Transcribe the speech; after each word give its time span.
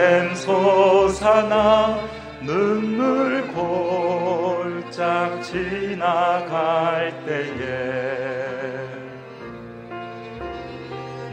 샘솟아나 0.00 2.00
눈물 2.40 3.46
골짝 3.48 5.42
지나갈 5.42 7.12
때에 7.26 8.88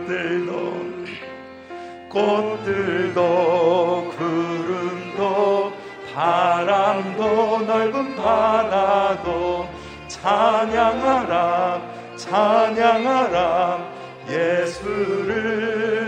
하늘도 0.09 0.73
꽃들도 2.09 3.19
구름도 4.17 5.71
바람도 6.11 7.59
넓은 7.59 8.15
바다도 8.15 9.69
찬양하라 10.07 11.81
찬양하라 12.15 13.87
예수를. 14.27 15.99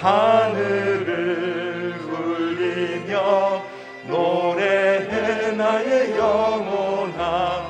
하늘을 0.00 1.94
울리며 2.10 3.62
노래해 4.08 5.52
나의 5.52 6.18
영혼아 6.18 7.68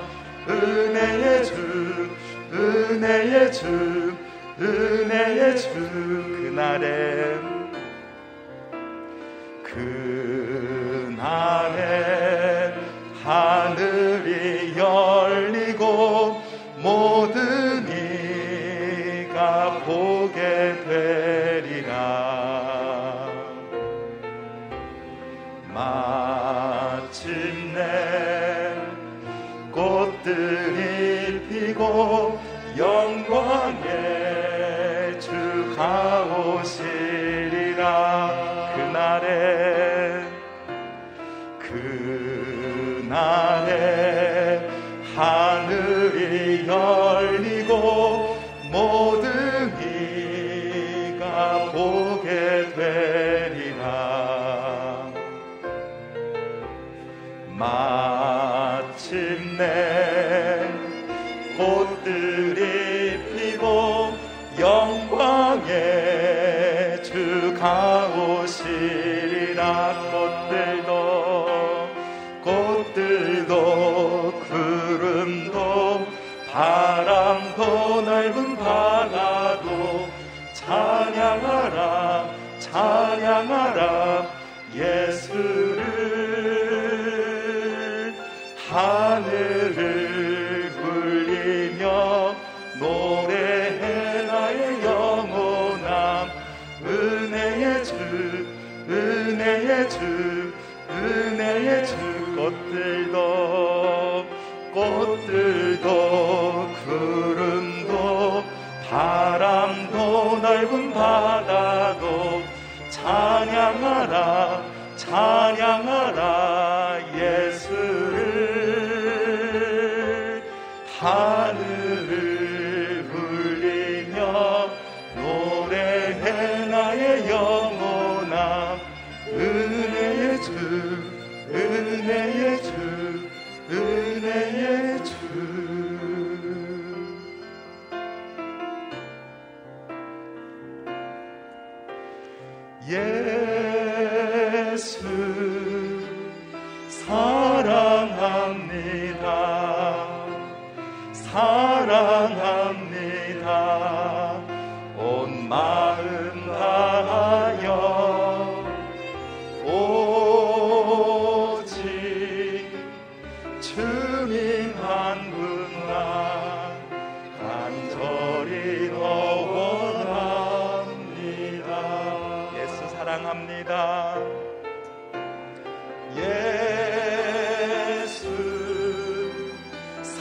은혜의 0.48 1.44
주 1.44 2.08
은혜의 2.54 3.52
주. 3.52 3.93
내주 5.14 5.70
그날에 5.70 7.53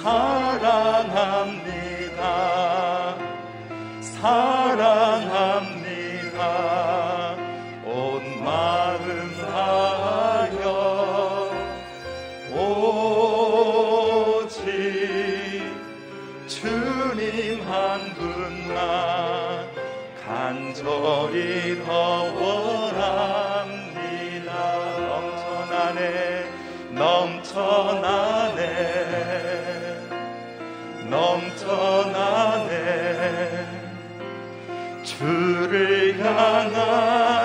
사랑합니다. 0.03 1.63
사랑합니다. 4.01 5.52
주 35.73 37.42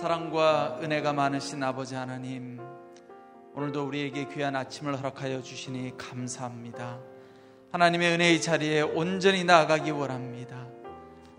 사랑과 0.00 0.78
은혜가 0.80 1.12
많으신 1.12 1.60
아버지 1.60 1.96
하나님, 1.96 2.60
오늘도 3.52 3.84
우리에게 3.84 4.28
귀한 4.32 4.54
아침을 4.54 4.96
허락하여 4.96 5.42
주시니 5.42 5.94
감사합니다. 5.98 7.00
하나님의 7.72 8.12
은혜의 8.12 8.40
자리에 8.40 8.82
온전히 8.82 9.42
나아가기 9.42 9.90
원합니다. 9.90 10.68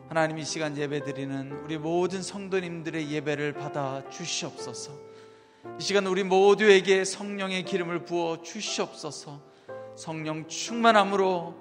하나님 0.09 0.39
이 0.39 0.43
시간 0.43 0.75
예배 0.75 1.05
드리는 1.05 1.53
우리 1.63 1.77
모든 1.77 2.21
성도님들의 2.21 3.09
예배를 3.09 3.53
받아 3.53 4.03
주시옵소서. 4.09 4.91
이 5.79 5.81
시간 5.81 6.05
우리 6.05 6.25
모두에게 6.25 7.05
성령의 7.05 7.63
기름을 7.63 8.03
부어 8.03 8.41
주시옵소서. 8.41 9.39
성령 9.95 10.49
충만함으로 10.49 11.55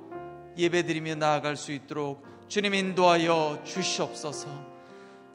예배 0.56 0.82
드리며 0.82 1.14
나아갈 1.14 1.54
수 1.54 1.70
있도록 1.70 2.26
주님 2.48 2.74
인도하여 2.74 3.60
주시옵소서. 3.62 4.77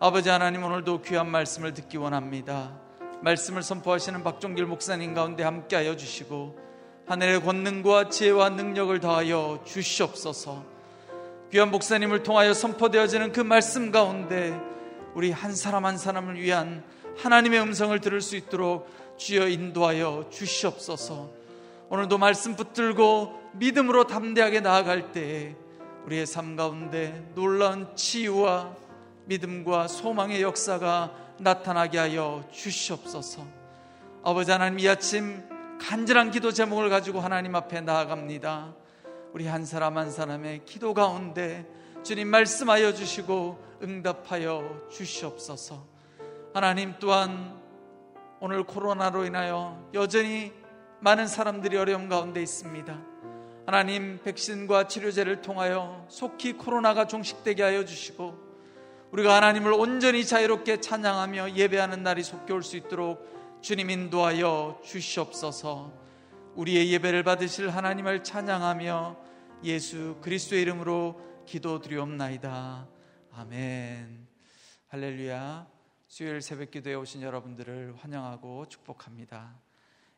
아버지 0.06 0.28
하나님 0.28 0.66
오늘도 0.66 1.02
귀한 1.04 1.32
말씀을 1.32 1.74
듣기 1.74 1.96
원합니다. 1.96 2.78
말씀을 3.22 3.64
선포하시는 3.64 4.22
박종길 4.22 4.66
목사님 4.66 5.14
가운데 5.14 5.44
함께하여 5.44 5.96
주시고 5.96 6.60
하늘의 7.08 7.42
권능과 7.42 8.10
지혜와 8.10 8.50
능력을 8.50 9.00
더하여 9.00 9.64
주시옵소서. 9.64 10.62
귀한 11.54 11.72
목사님을 11.72 12.24
통하여 12.24 12.54
선포되어지는 12.54 13.32
그 13.32 13.40
말씀 13.40 13.94
가운데 13.94 14.60
우리 15.14 15.32
한 15.32 15.56
사람 15.56 15.86
한 15.86 15.98
사람을 15.98 16.36
위한 16.38 16.84
하나님의 17.20 17.62
음성을 17.62 17.98
들을 18.02 18.20
수 18.20 18.36
있도록 18.36 18.90
주여 19.16 19.48
인도하여 19.48 20.26
주시옵소서. 20.30 21.30
오늘도 21.88 22.18
말씀 22.18 22.58
붙들고 22.58 23.52
믿음으로 23.54 24.08
담대하게 24.08 24.60
나아갈 24.60 25.14
때에 25.14 25.56
우리의 26.08 26.26
삶 26.26 26.58
가운데 26.58 27.26
놀라운 27.36 27.96
치유와 27.96 28.83
믿음과 29.26 29.88
소망의 29.88 30.42
역사가 30.42 31.12
나타나게 31.40 31.98
하여 31.98 32.44
주시옵소서. 32.52 33.46
아버지 34.24 34.52
하나님 34.52 34.80
이 34.80 34.88
아침 34.88 35.44
간절한 35.80 36.32
기도 36.32 36.52
제목을 36.52 36.90
가지고 36.90 37.20
하나님 37.20 37.56
앞에 37.56 37.82
나아갑니다. 37.82 38.76
우리 39.34 39.48
한 39.48 39.66
사람 39.66 39.98
한 39.98 40.12
사람의 40.12 40.66
기도 40.66 40.94
가운데 40.94 41.66
주님 42.04 42.28
말씀하여 42.28 42.94
주시고 42.94 43.80
응답하여 43.82 44.88
주시옵소서. 44.92 45.86
하나님 46.54 46.94
또한 47.00 47.60
오늘 48.40 48.64
코로나로 48.64 49.26
인하여 49.26 49.90
여전히 49.94 50.54
많은 51.00 51.28
사람들이 51.28 51.78
어려움 51.78 52.10
가운데 52.10 52.42
있습니다. 52.42 53.02
하나님 53.66 54.20
백신과 54.24 54.88
치료제를 54.88 55.42
통하여 55.42 56.06
속히 56.10 56.54
코로나가 56.54 57.08
종식되게 57.08 57.64
하여 57.64 57.86
주시고 57.86 58.43
우리가 59.14 59.36
하나님을 59.36 59.74
온전히 59.74 60.26
자유롭게 60.26 60.82
찬양하며 60.82 61.52
예배하는 61.52 62.02
날이 62.02 62.24
속히 62.24 62.52
올수 62.52 62.78
있도록 62.78 63.60
주님 63.62 63.92
인도하여 63.92 64.82
주시옵소서. 64.84 65.94
우리의 66.56 66.92
예배를 66.94 67.22
받으실 67.22 67.70
하나님을 67.70 68.24
찬양하며 68.24 69.18
예수 69.66 70.18
그리스도의 70.20 70.64
이름으로 70.64 71.44
기도드리옵나이다. 71.46 72.88
아멘. 73.34 74.28
할렐루야. 74.88 75.68
수요일 76.08 76.42
새벽 76.42 76.72
기도에 76.72 76.96
오신 76.96 77.22
여러분들을 77.22 77.94
환영하고 78.00 78.68
축복합니다. 78.68 79.54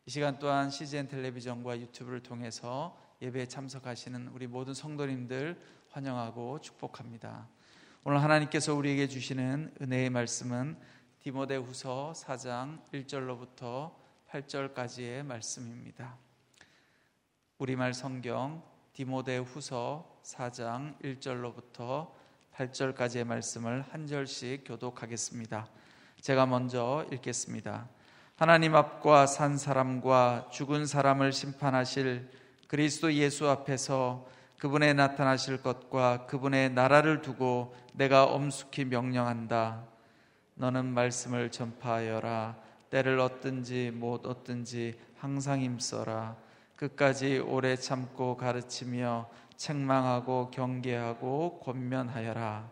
이 0.06 0.10
시간 0.10 0.40
또한 0.40 0.70
CGN 0.70 1.10
텔레비전과 1.10 1.82
유튜브를 1.82 2.24
통해서 2.24 2.98
예배에 3.22 3.48
참석하시는 3.48 4.30
우리 4.30 4.48
모든 4.48 4.74
성도님들 4.74 5.60
환영하고 5.90 6.62
축복합니다. 6.62 7.50
오늘 8.08 8.22
하나님께서 8.22 8.76
우리에게 8.76 9.08
주시는 9.08 9.74
은혜의 9.82 10.12
말씀은 10.12 10.78
디모데후서 11.22 12.14
4장 12.16 12.78
1절로부터 12.94 13.94
8절까지의 14.30 15.24
말씀입니다. 15.24 16.16
우리말 17.58 17.96
성경 17.96 18.62
디모데후서 18.94 20.20
4장 20.22 21.02
1절로부터 21.02 22.12
8절까지의 22.54 23.24
말씀을 23.24 23.84
한 23.90 24.06
절씩 24.06 24.66
교독하겠습니다. 24.68 25.68
제가 26.22 26.46
먼저 26.46 27.08
읽겠습니다. 27.12 27.90
하나님 28.36 28.76
앞과 28.76 29.26
산 29.26 29.58
사람과 29.58 30.52
죽은 30.52 30.86
사람을 30.86 31.34
심판하실 31.34 32.30
그리스도 32.68 33.12
예수 33.16 33.50
앞에서 33.50 34.28
그분의 34.60 34.94
나타나실 34.94 35.62
것과 35.62 36.26
그분의 36.28 36.72
나라를 36.72 37.22
두고 37.22 37.76
내가 37.94 38.26
엄숙히 38.26 38.86
명령한다. 38.86 39.84
너는 40.56 40.86
말씀을 40.86 41.52
전파하여라. 41.52 42.56
때를 42.90 43.20
얻든지 43.20 43.92
못 43.94 44.26
얻든지 44.26 44.98
항상 45.18 45.60
힘써라. 45.60 46.36
끝까지 46.78 47.40
오래 47.40 47.76
참고 47.76 48.38
가르치며 48.38 49.30
책망하고 49.58 50.52
경계하고 50.52 51.60
권면하여라. 51.60 52.70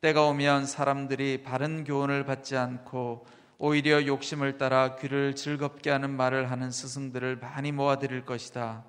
때가 0.00 0.26
오면 0.26 0.66
사람들이 0.66 1.42
바른 1.42 1.84
교훈을 1.84 2.26
받지 2.26 2.56
않고 2.56 3.26
오히려 3.58 4.06
욕심을 4.06 4.58
따라 4.58 4.96
귀를 4.96 5.34
즐겁게 5.34 5.90
하는 5.90 6.10
말을 6.10 6.50
하는 6.50 6.70
스승들을 6.70 7.36
많이 7.36 7.72
모아들일 7.72 8.26
것이다. 8.26 8.84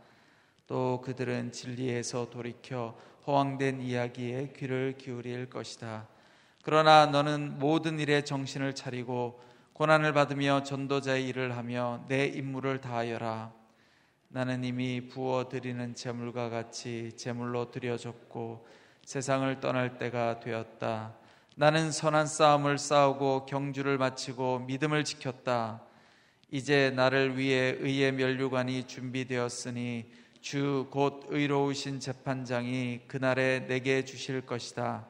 또 0.68 1.02
그들은 1.02 1.52
진리에서 1.52 2.30
돌이켜 2.30 2.98
허황된 3.28 3.82
이야기에 3.82 4.54
귀를 4.56 4.96
기울일 4.98 5.50
것이다. 5.50 6.08
그러나 6.64 7.06
너는 7.06 7.60
모든 7.60 8.00
일에 8.00 8.24
정신을 8.24 8.74
차리고 8.74 9.40
고난을 9.74 10.14
받으며 10.14 10.64
전도자의 10.64 11.28
일을 11.28 11.58
하며 11.58 12.04
내 12.08 12.26
임무를 12.26 12.82
다하여라. 12.82 13.54
나는 14.30 14.64
이미 14.64 15.08
부어 15.08 15.48
드리는 15.50 15.94
제물과 15.94 16.50
같이 16.50 17.12
제물로 17.16 17.72
드려졌고 17.72 18.66
세상을 19.06 19.60
떠날 19.60 19.98
때가 19.98 20.40
되었다. 20.40 21.14
나는 21.56 21.92
선한 21.92 22.26
싸움을 22.26 22.78
싸우고 22.78 23.46
경주를 23.46 23.98
마치고 23.98 24.60
믿음을 24.60 25.04
지켰다. 25.04 25.84
이제 26.52 26.92
나를 26.92 27.38
위해 27.38 27.76
의의 27.80 28.12
면류관이 28.14 28.86
준비되었으니 28.88 30.25
주 30.46 30.86
곧 30.92 31.26
의로우신 31.30 32.00
재판장이 32.00 33.02
그날에 33.08 33.66
내게 33.66 34.06
주실 34.06 34.46
것이다. 34.46 35.08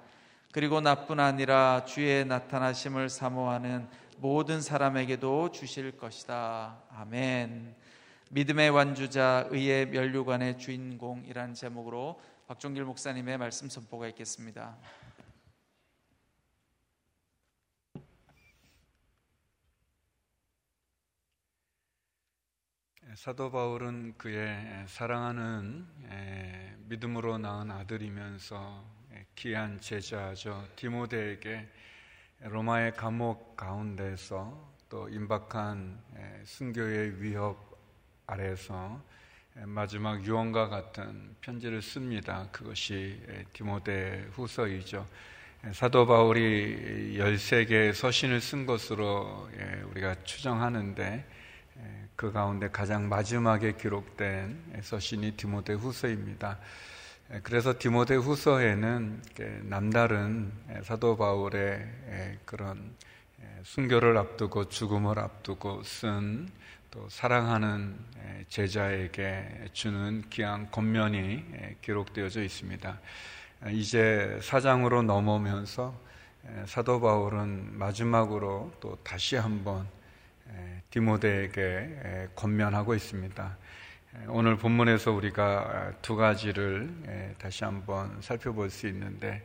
그리고 0.53 0.79
나뿐 0.79 1.19
아니라 1.19 1.83
주의 1.83 2.23
나타나심을 2.23 3.09
사모하는 3.09 3.85
모든 4.19 4.61
사람에게도 4.61 5.51
주실 5.51 5.97
것이다. 5.97 6.77
아멘. 6.89 7.75
믿음의 8.31 8.69
완주자, 8.69 9.49
의의 9.49 9.87
면류관의 9.89 10.57
주인공이라는 10.57 11.53
제목으로 11.53 12.21
박종길 12.47 12.85
목사님의 12.85 13.37
말씀 13.37 13.67
선포가 13.67 14.07
있겠습니다. 14.07 14.77
사도 23.15 23.49
바울은 23.49 24.15
그의 24.17 24.83
사랑하는 24.87 25.87
믿음으로 26.89 27.37
낳은 27.37 27.71
아들이면서 27.71 28.83
귀한 29.35 29.79
제자죠. 29.79 30.67
디모데에게 30.75 31.65
로마의 32.41 32.93
감옥 32.95 33.55
가운데서 33.55 34.75
또 34.89 35.07
임박한 35.07 35.97
순교의 36.43 37.21
위협 37.21 37.57
아래서 38.27 39.01
마지막 39.65 40.21
유언과 40.25 40.67
같은 40.67 41.37
편지를 41.39 41.81
씁니다. 41.81 42.49
그것이 42.51 43.21
디모데 43.53 44.27
후서이죠. 44.33 45.07
사도 45.71 46.05
바울이 46.05 47.17
13개의 47.17 47.93
서신을 47.93 48.41
쓴 48.41 48.65
것으로 48.65 49.49
우리가 49.91 50.21
추정하는데 50.25 51.44
그 52.15 52.31
가운데 52.31 52.69
가장 52.69 53.09
마지막에 53.09 53.73
기록된 53.73 54.81
서신이 54.81 55.31
디모데 55.31 55.73
후서입니다. 55.73 56.59
그래서 57.43 57.73
디모데 57.77 58.15
후서에는 58.15 59.21
남다른 59.63 60.51
사도 60.83 61.17
바울의 61.17 62.39
그런 62.45 62.95
순교를 63.63 64.17
앞두고 64.17 64.69
죽음을 64.69 65.19
앞두고 65.19 65.83
쓴 65.83 66.49
또 66.95 67.09
사랑하는 67.09 67.99
제자에게 68.47 69.67
주는 69.73 70.23
귀한 70.29 70.71
권면이 70.71 71.43
기록되어져 71.81 72.41
있습니다. 72.41 72.99
이제 73.71 74.39
사장으로 74.41 75.01
넘어오면서 75.01 75.93
사도 76.65 77.01
바울은 77.01 77.77
마지막으로 77.77 78.71
또 78.79 78.97
다시 79.03 79.35
한번 79.35 79.85
디모데에게 80.89 82.29
권면하고 82.35 82.95
있습니다. 82.95 83.57
오늘 84.27 84.57
본문에서 84.57 85.11
우리가 85.11 85.93
두 86.01 86.15
가지를 86.15 87.35
다시 87.37 87.63
한번 87.65 88.21
살펴볼 88.21 88.69
수 88.69 88.87
있는데 88.87 89.43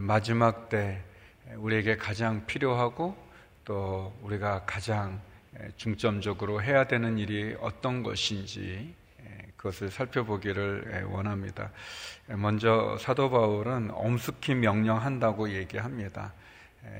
마지막 0.00 0.68
때 0.68 1.02
우리에게 1.56 1.96
가장 1.96 2.44
필요하고 2.46 3.16
또 3.64 4.14
우리가 4.22 4.64
가장 4.66 5.20
중점적으로 5.76 6.62
해야 6.62 6.84
되는 6.84 7.18
일이 7.18 7.56
어떤 7.60 8.02
것인지 8.02 8.94
그것을 9.56 9.90
살펴보기를 9.90 11.06
원합니다. 11.10 11.70
먼저 12.28 12.96
사도 13.00 13.30
바울은 13.30 13.90
엄숙히 13.92 14.54
명령한다고 14.54 15.50
얘기합니다. 15.50 16.32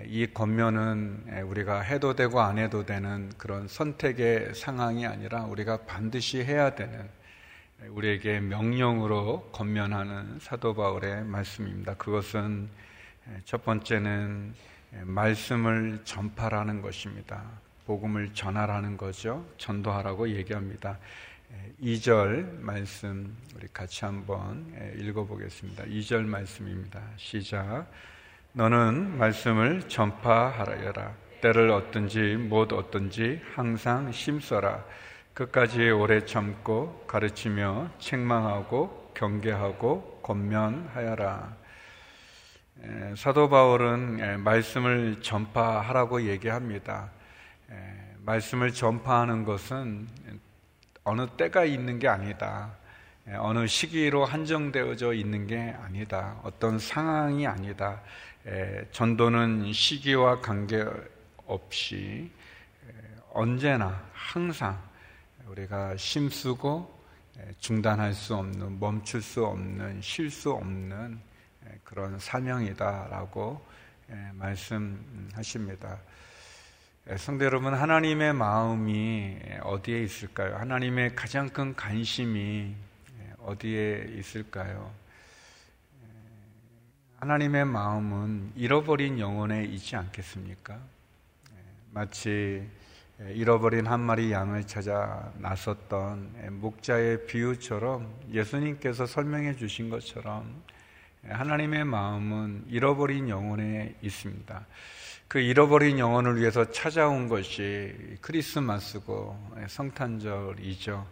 이 0.06 0.26
권면은 0.26 1.42
우리가 1.46 1.80
해도 1.80 2.14
되고 2.14 2.40
안 2.40 2.58
해도 2.58 2.84
되는 2.84 3.30
그런 3.38 3.66
선택의 3.66 4.54
상황이 4.54 5.06
아니라 5.06 5.44
우리가 5.44 5.78
반드시 5.86 6.44
해야 6.44 6.74
되는 6.74 7.08
우리에게 7.88 8.40
명령으로 8.40 9.50
권면하는 9.52 10.38
사도 10.40 10.74
바울의 10.74 11.24
말씀입니다. 11.24 11.94
그것은 11.94 12.68
첫 13.44 13.64
번째는 13.64 14.54
말씀을 15.04 16.00
전파라는 16.04 16.82
것입니다. 16.82 17.42
복음을 17.86 18.34
전하라는 18.34 18.96
거죠. 18.96 19.46
전도하라고 19.56 20.28
얘기합니다. 20.28 20.98
2절 21.82 22.60
말씀 22.60 23.34
우리 23.56 23.66
같이 23.72 24.04
한번 24.04 24.72
읽어보겠습니다. 24.98 25.84
2절 25.84 26.24
말씀입니다. 26.26 27.02
시작. 27.16 27.86
너는 28.52 29.16
말씀을 29.16 29.88
전파하여라. 29.88 31.14
때를 31.40 31.70
얻든지 31.70 32.36
못 32.36 32.72
얻든지 32.72 33.42
항상 33.54 34.10
심써라. 34.10 34.84
끝까지 35.34 35.88
오래 35.90 36.24
참고 36.24 37.04
가르치며 37.06 37.90
책망하고 38.00 39.12
경계하고 39.14 40.20
권면하여라. 40.24 41.56
사도 43.16 43.48
바울은 43.48 44.42
말씀을 44.42 45.22
전파하라고 45.22 46.22
얘기합니다. 46.22 47.10
말씀을 48.18 48.72
전파하는 48.72 49.44
것은 49.44 50.08
어느 51.04 51.28
때가 51.36 51.64
있는 51.64 52.00
게 52.00 52.08
아니다. 52.08 52.72
어느 53.38 53.66
시기로 53.68 54.24
한정되어져 54.24 55.12
있는 55.12 55.46
게 55.46 55.76
아니다. 55.84 56.36
어떤 56.42 56.80
상황이 56.80 57.46
아니다. 57.46 58.00
전도는 58.92 59.72
시기와 59.72 60.40
관계없이 60.40 62.30
언제나 63.32 64.08
항상 64.12 64.80
우리가 65.46 65.96
심쓰고 65.96 67.00
중단할 67.58 68.14
수 68.14 68.34
없는 68.36 68.80
멈출 68.80 69.20
수 69.22 69.44
없는 69.44 70.00
쉴 70.00 70.30
수 70.30 70.52
없는 70.52 71.20
그런 71.84 72.18
사명이다라고 72.18 73.64
말씀하십니다. 74.34 75.98
성대 77.16 77.44
여러분, 77.44 77.74
하나님의 77.74 78.32
마음이 78.34 79.36
어디에 79.62 80.02
있을까요? 80.02 80.56
하나님의 80.56 81.14
가장 81.14 81.48
큰 81.48 81.74
관심이 81.74 82.74
어디에 83.38 84.12
있을까요? 84.16 84.99
하나님의 87.20 87.66
마음은 87.66 88.52
잃어버린 88.56 89.18
영혼에 89.18 89.64
있지 89.64 89.94
않겠습니까? 89.94 90.78
마치 91.90 92.66
잃어버린 93.34 93.86
한 93.86 94.00
마리 94.00 94.32
양을 94.32 94.66
찾아 94.66 95.30
나섰던 95.36 96.60
목자의 96.62 97.26
비유처럼 97.26 98.10
예수님께서 98.32 99.04
설명해 99.04 99.56
주신 99.56 99.90
것처럼 99.90 100.62
하나님의 101.28 101.84
마음은 101.84 102.64
잃어버린 102.68 103.28
영혼에 103.28 103.96
있습니다. 104.00 104.66
그 105.28 105.40
잃어버린 105.40 105.98
영혼을 105.98 106.40
위해서 106.40 106.70
찾아온 106.70 107.28
것이 107.28 108.16
크리스마스고 108.22 109.36
성탄절이죠. 109.68 111.06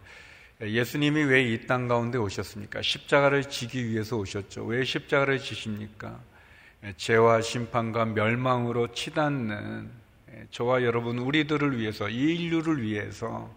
예수님이 0.61 1.23
왜 1.23 1.53
이 1.53 1.67
땅 1.67 1.87
가운데 1.87 2.17
오셨습니까? 2.17 2.81
십자가를 2.81 3.45
지기 3.45 3.87
위해서 3.87 4.17
오셨죠. 4.17 4.65
왜 4.65 4.83
십자가를 4.83 5.39
지십니까? 5.39 6.19
죄와 6.97 7.41
심판과 7.41 8.05
멸망으로 8.05 8.91
치닫는 8.91 9.89
저와 10.51 10.83
여러분 10.83 11.17
우리들을 11.17 11.77
위해서 11.77 12.09
이 12.09 12.35
인류를 12.35 12.81
위해서 12.81 13.53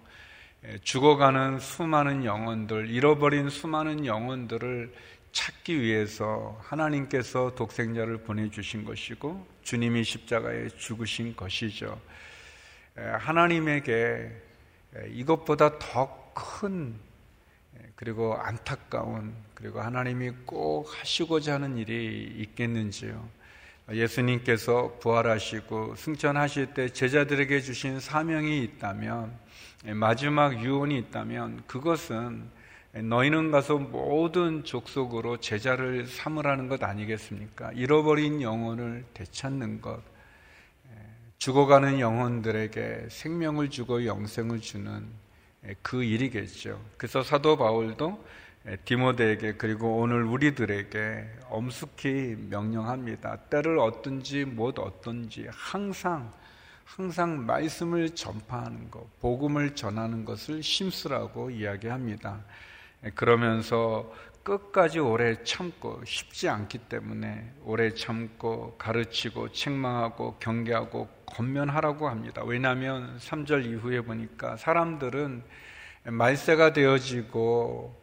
죽어가는 0.85 1.59
수많은 1.59 2.25
영혼들, 2.25 2.88
잃어버린 2.88 3.49
수많은 3.50 4.06
영혼들을 4.06 4.92
찾기 5.32 5.80
위해서 5.80 6.61
하나님께서 6.62 7.54
독생자를 7.56 8.18
보내주신 8.18 8.85
것이고 8.85 9.44
주님이 9.62 10.04
십자가에 10.04 10.68
죽으신 10.68 11.35
것이죠. 11.35 12.00
하나님에게 12.94 14.30
이것보다 15.11 15.78
더 15.78 16.22
큰 16.34 16.94
그리고 17.96 18.34
안타까운 18.34 19.34
그리고 19.54 19.80
하나님이 19.80 20.30
꼭 20.44 20.87
하시고자 20.88 21.54
하는 21.54 21.76
일이 21.76 22.34
있겠는지요. 22.38 23.28
예수님께서 23.90 24.96
부활하시고 25.00 25.96
승천하실 25.96 26.75
때 26.75 26.88
제자들에게 26.88 27.61
주신 27.61 28.00
사명이 28.00 28.62
있다면 28.64 29.37
마지막 29.94 30.62
유언이 30.62 30.96
있다면 30.99 31.64
그것은 31.66 32.49
너희는 32.92 33.50
가서 33.50 33.78
모든 33.78 34.64
족속으로 34.64 35.38
제자를 35.38 36.06
삼으라는 36.06 36.68
것 36.68 36.82
아니겠습니까? 36.82 37.72
잃어버린 37.72 38.42
영혼을 38.42 39.04
되찾는 39.14 39.80
것, 39.80 40.00
죽어가는 41.42 41.99
영혼들에게 41.99 43.08
생명을 43.11 43.68
주고 43.68 44.06
영생을 44.06 44.61
주는 44.61 45.04
그 45.82 46.04
일이겠죠. 46.04 46.80
그래서 46.96 47.25
사도 47.25 47.56
바울도 47.56 48.25
디모데에게 48.84 49.54
그리고 49.54 49.96
오늘 49.96 50.22
우리들에게 50.22 51.28
엄숙히 51.49 52.37
명령합니다. 52.49 53.38
때를 53.50 53.80
얻든지 53.80 54.44
못 54.44 54.78
얻든지 54.78 55.49
항상 55.50 56.32
항상 56.84 57.44
말씀을 57.44 58.11
전파하는 58.11 58.88
것, 58.88 59.04
복음을 59.18 59.75
전하는 59.75 60.25
것을 60.25 60.62
심쓰라고 60.62 61.50
이야기합니다. 61.50 62.38
그러면서 63.16 64.14
끝까지 64.42 64.99
오래 64.99 65.42
참고 65.44 66.04
쉽지 66.04 66.49
않기 66.49 66.78
때문에 66.88 67.52
오래 67.64 67.94
참고 67.94 68.76
가르치고 68.76 69.52
책망하고 69.52 70.37
경계하고 70.38 71.08
권면하라고 71.26 72.08
합니다. 72.08 72.42
왜냐하면 72.44 73.16
3절 73.18 73.64
이후에 73.64 74.00
보니까 74.00 74.56
사람들은 74.56 75.42
말세가 76.04 76.72
되어지고 76.72 78.02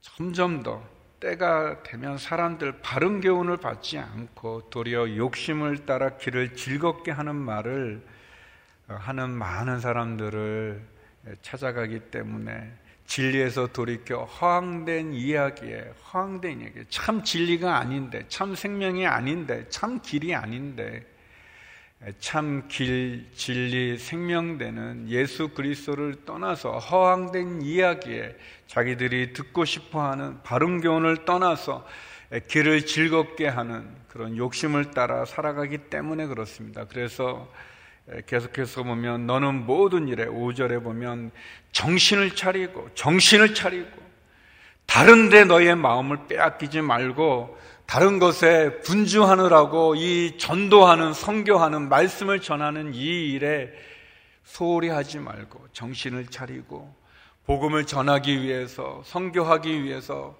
점점 0.00 0.62
더 0.62 0.82
때가 1.20 1.82
되면 1.82 2.16
사람들 2.16 2.80
바른 2.80 3.20
교훈을 3.20 3.58
받지 3.58 3.98
않고 3.98 4.70
도리어 4.70 5.16
욕심을 5.16 5.84
따라 5.84 6.16
길을 6.16 6.54
즐겁게 6.54 7.10
하는 7.10 7.36
말을 7.36 8.02
하는 8.88 9.30
많은 9.30 9.80
사람들을 9.80 10.82
찾아가기 11.42 12.10
때문에 12.10 12.72
진리에서 13.10 13.66
돌이켜 13.66 14.22
허황된 14.22 15.14
이야기에 15.14 15.94
허황된 16.12 16.60
이야기 16.60 16.84
참 16.90 17.24
진리가 17.24 17.76
아닌데 17.76 18.24
참 18.28 18.54
생명이 18.54 19.04
아닌데 19.04 19.66
참 19.68 20.00
길이 20.00 20.32
아닌데 20.32 21.04
참 22.20 22.68
길, 22.68 23.26
진리, 23.34 23.98
생명되는 23.98 25.08
예수 25.08 25.48
그리스도를 25.48 26.24
떠나서 26.24 26.78
허황된 26.78 27.62
이야기에 27.62 28.36
자기들이 28.68 29.32
듣고 29.32 29.64
싶어하는 29.64 30.42
바른 30.44 30.80
교훈을 30.80 31.24
떠나서 31.24 31.84
길을 32.46 32.86
즐겁게 32.86 33.48
하는 33.48 33.90
그런 34.06 34.36
욕심을 34.36 34.92
따라 34.92 35.24
살아가기 35.24 35.78
때문에 35.90 36.26
그렇습니다. 36.26 36.86
그래서 36.86 37.52
계속해서 38.26 38.82
보면 38.82 39.26
너는 39.26 39.66
모든 39.66 40.08
일에 40.08 40.26
5절에 40.26 40.82
보면 40.82 41.30
정신을 41.72 42.34
차리고 42.34 42.88
정신을 42.94 43.54
차리고 43.54 43.88
다른데 44.86 45.44
너의 45.44 45.76
마음을 45.76 46.26
빼앗기지 46.26 46.80
말고 46.80 47.56
다른 47.86 48.18
것에 48.18 48.80
분주하느라고 48.82 49.94
이 49.94 50.38
전도하는 50.38 51.12
선교하는 51.12 51.88
말씀을 51.88 52.40
전하는 52.40 52.94
이 52.94 53.32
일에 53.32 53.72
소홀히 54.42 54.88
하지 54.88 55.18
말고 55.18 55.68
정신을 55.72 56.26
차리고 56.26 56.92
복음을 57.46 57.86
전하기 57.86 58.42
위해서 58.42 59.02
선교하기 59.04 59.84
위해서 59.84 60.36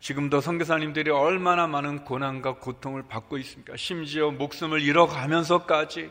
지금도 0.00 0.40
선교사님들이 0.40 1.10
얼마나 1.10 1.66
많은 1.66 2.04
고난과 2.04 2.56
고통을 2.56 3.04
받고 3.08 3.38
있습니까? 3.38 3.76
심지어 3.76 4.30
목숨을 4.30 4.82
잃어가면서까지 4.82 6.10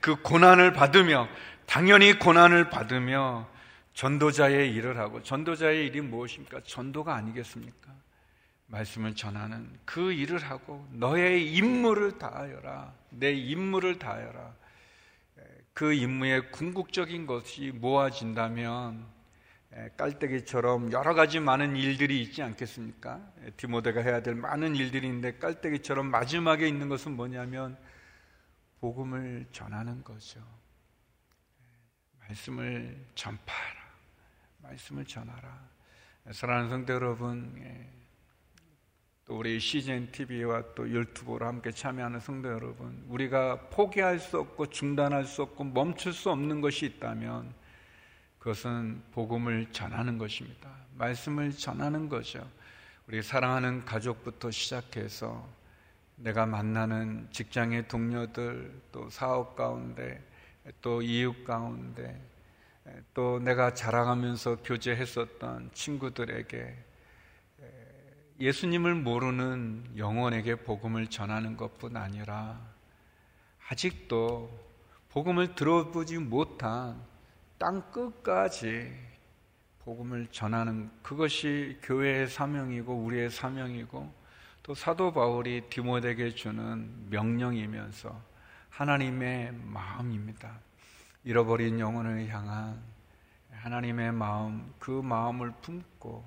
그 0.00 0.16
고난을 0.22 0.72
받으며 0.72 1.28
당연히 1.66 2.18
고난을 2.18 2.70
받으며 2.70 3.48
전도자의 3.94 4.72
일을 4.74 4.98
하고 4.98 5.22
전도자의 5.22 5.86
일이 5.86 6.00
무엇입니까? 6.00 6.60
전도가 6.64 7.14
아니겠습니까? 7.14 7.90
말씀을 8.66 9.14
전하는 9.14 9.68
그 9.84 10.12
일을 10.12 10.38
하고 10.38 10.86
너의 10.92 11.52
임무를 11.52 12.18
다하여라. 12.18 12.92
내 13.10 13.32
임무를 13.32 13.98
다하여라. 13.98 14.54
그 15.72 15.92
임무의 15.92 16.52
궁극적인 16.52 17.26
것이 17.26 17.72
모아진다면 17.74 19.04
깔때기처럼 19.96 20.92
여러 20.92 21.14
가지 21.14 21.40
많은 21.40 21.76
일들이 21.76 22.22
있지 22.22 22.42
않겠습니까? 22.42 23.20
디모데가 23.56 24.02
해야 24.02 24.22
될 24.22 24.34
많은 24.34 24.76
일들이 24.76 25.06
있는데 25.06 25.38
깔때기처럼 25.38 26.06
마지막에 26.06 26.68
있는 26.68 26.88
것은 26.88 27.12
뭐냐면 27.16 27.76
복음을 28.80 29.46
전하는 29.52 30.02
거죠. 30.02 30.40
말씀을 32.20 33.06
전파하라. 33.14 33.80
말씀을 34.58 35.04
전하라. 35.04 35.68
사랑하는 36.32 36.70
성도 36.70 36.92
여러분, 36.92 37.54
예, 37.58 37.90
또 39.24 39.38
우리 39.38 39.60
CGN 39.60 40.12
TV와 40.12 40.74
또 40.74 40.88
유튜브로 40.88 41.46
함께 41.46 41.70
참여하는 41.70 42.20
성도 42.20 42.48
여러분, 42.48 43.04
우리가 43.08 43.68
포기할 43.68 44.18
수 44.18 44.38
없고 44.38 44.66
중단할 44.66 45.24
수 45.24 45.42
없고 45.42 45.64
멈출 45.64 46.12
수 46.12 46.30
없는 46.30 46.60
것이 46.60 46.86
있다면 46.86 47.52
그것은 48.38 49.02
복음을 49.12 49.70
전하는 49.72 50.18
것입니다. 50.18 50.70
말씀을 50.94 51.52
전하는 51.52 52.08
거죠. 52.08 52.48
우리 53.06 53.22
사랑하는 53.22 53.84
가족부터 53.84 54.50
시작해서 54.50 55.46
내가 56.22 56.44
만나는 56.44 57.28
직장의 57.30 57.88
동료들, 57.88 58.82
또 58.92 59.08
사업 59.08 59.56
가운데, 59.56 60.22
또 60.82 61.00
이웃 61.00 61.44
가운데, 61.44 62.20
또 63.14 63.38
내가 63.38 63.72
자랑하면서 63.72 64.56
교제했었던 64.62 65.70
친구들에게 65.72 66.76
예수님을 68.38 68.94
모르는 68.94 69.92
영혼에게 69.96 70.56
복음을 70.56 71.06
전하는 71.08 71.56
것뿐 71.56 71.96
아니라 71.96 72.58
아직도 73.68 74.50
복음을 75.10 75.54
들어보지 75.54 76.18
못한 76.18 77.00
땅 77.58 77.82
끝까지 77.90 78.92
복음을 79.84 80.26
전하는 80.30 80.90
그것이 81.02 81.78
교회의 81.82 82.28
사명이고 82.28 82.94
우리의 82.94 83.30
사명이고 83.30 84.19
또 84.70 84.74
사도 84.76 85.12
바울이 85.12 85.62
디모데에게 85.68 86.30
주는 86.30 87.10
명령이면서 87.10 88.22
하나님의 88.68 89.52
마음입니다. 89.64 90.60
잃어버린 91.24 91.80
영혼을 91.80 92.28
향한 92.28 92.80
하나님의 93.50 94.12
마음, 94.12 94.72
그 94.78 94.92
마음을 94.92 95.50
품고 95.60 96.24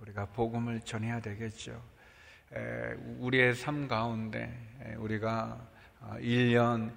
우리가 0.00 0.26
복음을 0.26 0.80
전해야 0.80 1.20
되겠죠. 1.20 1.80
우리의 3.20 3.54
삶 3.54 3.86
가운데 3.86 4.52
우리가 4.98 5.64
1년 6.14 6.92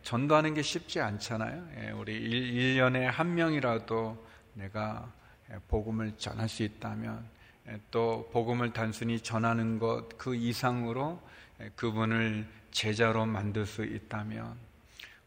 전도하는 0.00 0.54
게 0.54 0.62
쉽지 0.62 1.02
않잖아요. 1.02 1.98
우리 1.98 2.18
1년에 2.30 3.00
한 3.00 3.34
명이라도 3.34 4.26
내가 4.54 5.12
복음을 5.68 6.16
전할 6.16 6.48
수 6.48 6.62
있다면 6.62 7.28
또 7.90 8.28
복음을 8.32 8.72
단순히 8.72 9.20
전하는 9.20 9.78
것 9.78 10.08
그 10.18 10.34
이상으로 10.34 11.20
그분을 11.76 12.46
제자로 12.70 13.26
만들 13.26 13.66
수 13.66 13.84
있다면 13.84 14.58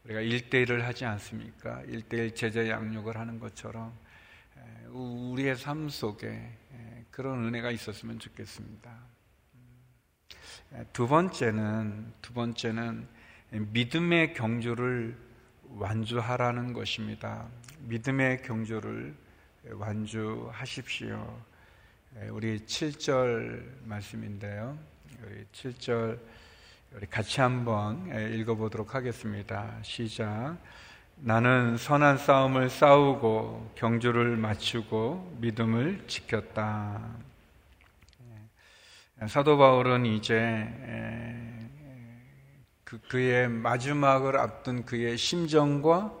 우리가 0.04 0.20
일대일을 0.20 0.86
하지 0.86 1.04
않습니까? 1.04 1.82
일대일 1.82 2.34
제자 2.34 2.68
양육을 2.68 3.16
하는 3.16 3.40
것처럼 3.40 3.92
우리의 4.88 5.56
삶 5.56 5.88
속에 5.88 6.52
그런 7.10 7.44
은혜가 7.44 7.70
있었으면 7.70 8.18
좋겠습니다. 8.18 8.90
두 10.92 11.08
번째는 11.08 12.12
두 12.22 12.32
번째는 12.34 13.08
믿음의 13.50 14.34
경주를 14.34 15.16
완주하라는 15.64 16.72
것입니다. 16.72 17.48
믿음의 17.80 18.42
경주를 18.42 19.14
완주하십시오. 19.72 21.42
우리 22.30 22.58
7절 22.60 23.84
말씀인데요. 23.84 24.78
우리 25.22 25.44
7절 25.52 26.18
우리 26.94 27.06
같이 27.06 27.40
한번 27.40 28.08
읽어보도록 28.32 28.94
하겠습니다. 28.94 29.78
시작. 29.82 30.56
나는 31.16 31.76
선한 31.76 32.16
싸움을 32.16 32.70
싸우고 32.70 33.72
경주를 33.74 34.36
마치고 34.36 35.36
믿음을 35.40 36.04
지켰다. 36.06 37.14
사도 39.26 39.58
바울은 39.58 40.06
이제 40.06 40.66
그, 42.84 42.98
그의 43.08 43.48
마지막을 43.48 44.38
앞둔 44.38 44.86
그의 44.86 45.18
심정과 45.18 46.12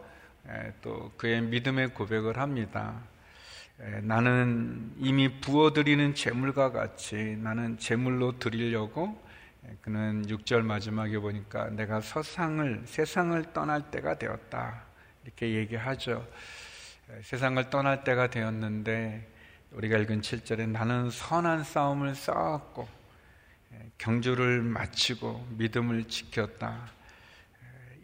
또 0.82 1.12
그의 1.16 1.40
믿음의 1.40 1.94
고백을 1.94 2.36
합니다. 2.36 3.02
나는 4.02 4.92
이미 4.98 5.40
부어드리는 5.40 6.14
재물과 6.14 6.72
같이 6.72 7.36
나는 7.40 7.78
재물로 7.78 8.38
드리려고 8.40 9.22
그는 9.82 10.26
6절 10.26 10.62
마지막에 10.62 11.18
보니까 11.18 11.70
내가 11.70 12.00
서상을 12.00 12.82
세상을 12.86 13.52
떠날 13.52 13.90
때가 13.90 14.18
되었다 14.18 14.82
이렇게 15.24 15.54
얘기하죠. 15.54 16.26
세상을 17.22 17.70
떠날 17.70 18.02
때가 18.02 18.30
되었는데 18.30 19.28
우리가 19.70 19.98
읽은 19.98 20.22
7절에 20.22 20.68
나는 20.68 21.10
선한 21.10 21.62
싸움을 21.62 22.16
싸웠고 22.16 22.88
경주를 23.98 24.60
마치고 24.62 25.46
믿음을 25.50 26.04
지켰다. 26.04 26.90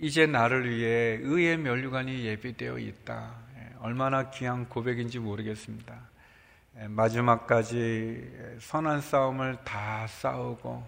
이제 0.00 0.26
나를 0.26 0.70
위해 0.70 1.18
의의 1.20 1.56
면류관이 1.58 2.24
예비되어 2.24 2.78
있다. 2.78 3.43
얼마나 3.84 4.30
귀한 4.30 4.66
고백인지 4.66 5.18
모르겠습니다. 5.18 5.94
마지막까지 6.88 8.56
선한 8.58 9.02
싸움을 9.02 9.58
다 9.62 10.06
싸우고 10.06 10.82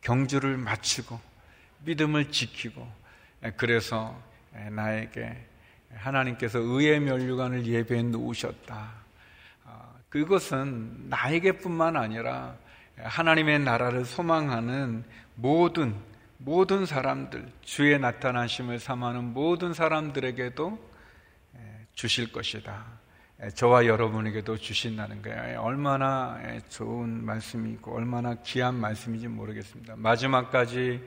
경주를 0.00 0.56
마치고 0.56 1.20
믿음을 1.84 2.32
지키고 2.32 2.88
그래서 3.58 4.18
나에게 4.70 5.36
하나님께서 5.94 6.58
의의 6.58 7.00
면류관을 7.00 7.66
예배해 7.66 8.02
놓으셨다. 8.04 8.90
아, 9.66 9.88
그것은 10.08 11.10
나에게뿐만 11.10 11.98
아니라 11.98 12.56
하나님의 12.96 13.58
나라를 13.58 14.06
소망하는 14.06 15.04
모든 15.34 15.94
모든 16.38 16.86
사람들 16.86 17.46
주의 17.60 17.98
나타나심을 17.98 18.78
삼하는 18.78 19.34
모든 19.34 19.74
사람들에게도 19.74 20.93
주실 21.94 22.32
것이다. 22.32 22.84
저와 23.54 23.86
여러분에게도 23.86 24.56
주신다는 24.58 25.22
거예요. 25.22 25.60
얼마나 25.60 26.40
좋은 26.68 27.24
말씀이고 27.24 27.94
얼마나 27.94 28.34
귀한 28.42 28.74
말씀인지 28.76 29.28
모르겠습니다. 29.28 29.96
마지막까지 29.96 31.02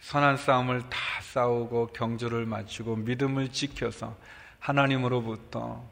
선한 0.00 0.36
싸움을 0.36 0.82
다 0.88 0.98
싸우고 1.22 1.88
경주를 1.88 2.46
마치고 2.46 2.96
믿음을 2.96 3.48
지켜서 3.50 4.16
하나님으로부터 4.58 5.88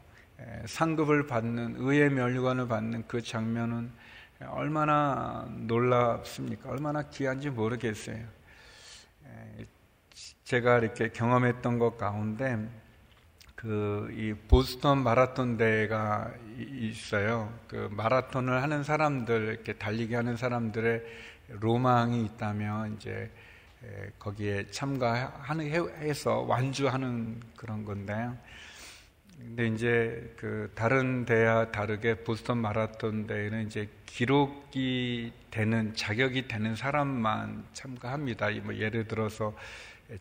상급을 0.65 1.27
받는 1.27 1.75
의의 1.77 2.09
멸류관을 2.09 2.67
받는 2.67 3.07
그 3.07 3.21
장면은 3.21 3.91
얼마나 4.47 5.47
놀랍습니까? 5.49 6.69
얼마나 6.69 7.03
귀한지 7.03 7.49
모르겠어요. 7.49 8.23
제가 10.43 10.79
이렇게 10.79 11.09
경험했던 11.09 11.79
것 11.79 11.97
가운데 11.97 12.69
그 13.65 13.95
이 14.15 14.33
보스턴 14.47 15.03
마라톤 15.03 15.57
대회가 15.57 16.31
있어요. 16.57 17.51
그 17.67 17.89
마라톤을 17.91 18.61
하는 18.61 18.83
사람들 18.83 19.47
이렇게 19.47 19.73
달리기 19.73 20.13
하는 20.13 20.37
사람들의 20.37 21.03
로망이 21.47 22.23
있다면 22.25 22.95
이제 22.95 23.31
거기에 24.19 24.67
참가하는 24.69 25.65
해서 25.99 26.41
완주하는 26.41 27.41
그런 27.55 27.83
건데요. 27.83 28.37
근데 29.39 29.67
이제 29.67 30.33
그 30.37 30.71
다른 30.75 31.25
대와 31.25 31.71
다르게 31.71 32.23
보스턴 32.23 32.59
마라톤 32.59 33.25
대회는 33.25 33.65
이제 33.65 33.89
기록이 34.05 35.33
되는 35.49 35.93
자격이 35.95 36.47
되는 36.47 36.75
사람만 36.75 37.65
참가합니다. 37.73 38.49
뭐 38.63 38.75
예를 38.75 39.07
들어서 39.07 39.55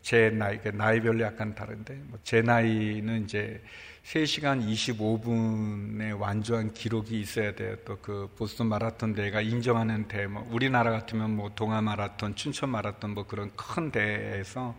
제 0.02 0.30
나이, 0.30 0.58
나이별로 0.72 1.20
약간 1.24 1.54
다른데, 1.54 1.94
뭐제 2.06 2.42
나이는 2.42 3.24
이제 3.24 3.62
3시간 4.04 4.66
25분에 4.66 6.18
완주한 6.18 6.72
기록이 6.72 7.20
있어야 7.20 7.54
돼요. 7.54 7.76
또 7.84 7.96
그 8.00 8.28
보스턴 8.36 8.68
마라톤 8.68 9.14
대회가 9.14 9.40
인정하는 9.40 10.08
대회, 10.08 10.26
뭐 10.26 10.46
우리나라 10.50 10.90
같으면 10.90 11.34
뭐 11.36 11.50
동아 11.54 11.80
마라톤, 11.80 12.34
춘천 12.34 12.70
마라톤 12.70 13.10
뭐 13.14 13.26
그런 13.26 13.50
큰 13.56 13.90
대회에서 13.90 14.74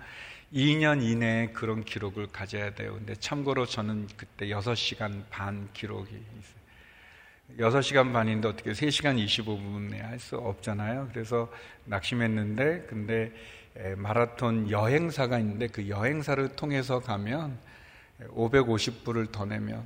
2년 0.53 1.01
이내에 1.03 1.47
그런 1.47 1.83
기록을 1.83 2.27
가져야 2.27 2.73
돼요. 2.75 2.93
근데 2.95 3.15
참고로 3.15 3.65
저는 3.65 4.07
그때 4.15 4.47
6시간 4.47 5.23
반 5.29 5.69
기록이 5.73 6.09
있어요. 6.13 6.65
6시간 7.59 8.11
반인데 8.13 8.47
어떻게 8.47 8.71
3시간 8.71 9.23
25분에 9.23 9.99
할 10.01 10.19
수 10.19 10.37
없잖아요. 10.37 11.09
그래서 11.13 11.51
낙심했는데, 11.85 12.87
근데 12.89 13.31
마라톤 13.97 14.69
여행사가 14.69 15.39
있는데 15.39 15.67
그 15.67 15.89
여행사를 15.89 16.55
통해서 16.55 16.99
가면 16.99 17.57
550불을 18.29 19.31
더 19.31 19.45
내면 19.45 19.85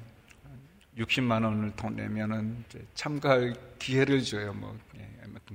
60만 0.97 1.43
원을 1.43 1.71
더 1.75 1.89
내면은 1.89 2.63
참가할 2.93 3.55
기회를 3.79 4.21
줘요. 4.21 4.53
뭐 4.53 4.77
예, 4.97 5.07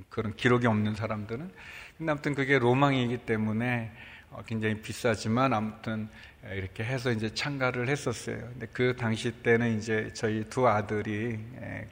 그런 0.09 0.35
기록이 0.35 0.67
없는 0.67 0.95
사람들은. 0.95 1.51
근데 1.97 2.11
아무튼 2.11 2.35
그게 2.35 2.59
로망이기 2.59 3.19
때문에 3.19 3.91
어, 4.31 4.41
굉장히 4.45 4.81
비싸지만 4.81 5.53
아무튼 5.53 6.09
이렇게 6.51 6.83
해서 6.83 7.11
이제 7.11 7.33
참가를 7.33 7.87
했었어요. 7.87 8.37
근데 8.37 8.67
그 8.73 8.95
당시 8.95 9.31
때는 9.31 9.77
이제 9.77 10.11
저희 10.13 10.43
두 10.49 10.67
아들이 10.67 11.39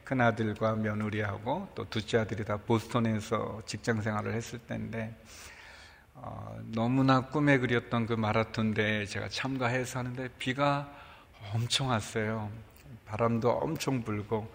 큰 0.04 0.22
아들과 0.22 0.76
며느리하고 0.76 1.70
또 1.74 1.90
둘째 1.90 2.20
아들이 2.20 2.44
다 2.44 2.58
보스턴에서 2.58 3.62
직장 3.66 4.02
생활을 4.02 4.34
했을 4.34 4.60
때인데 4.60 5.14
어, 6.16 6.60
너무나 6.66 7.22
꿈에 7.22 7.58
그렸던 7.58 8.06
그 8.06 8.14
마라톤 8.14 8.74
대회에 8.74 9.06
제가 9.06 9.30
참가해서 9.30 10.00
하는데 10.00 10.30
비가 10.38 10.90
엄청 11.54 11.90
왔어요. 11.90 12.50
바람도 13.06 13.50
엄청 13.50 14.04
불고 14.04 14.52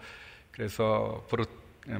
그래서 0.51 1.25